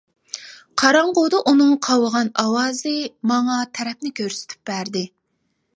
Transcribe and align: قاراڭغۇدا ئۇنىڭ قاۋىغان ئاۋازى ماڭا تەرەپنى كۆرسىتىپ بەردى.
قاراڭغۇدا 0.81 1.41
ئۇنىڭ 1.51 1.75
قاۋىغان 1.89 2.33
ئاۋازى 2.45 2.95
ماڭا 3.33 3.61
تەرەپنى 3.79 4.15
كۆرسىتىپ 4.23 4.71
بەردى. 4.73 5.07